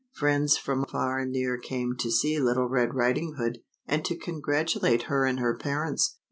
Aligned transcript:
Friends 0.13 0.57
from 0.57 0.83
far 0.87 1.19
and 1.19 1.31
near 1.31 1.59
came 1.59 1.95
to 1.99 2.09
see 2.09 2.39
Little 2.39 2.65
Red 2.67 2.95
Riding 2.95 3.35
Hood, 3.37 3.59
and 3.85 4.03
to 4.05 4.17
congratulate 4.17 5.03
her 5.03 5.25
and 5.27 5.39
her 5.39 5.55
parents. 5.55 6.17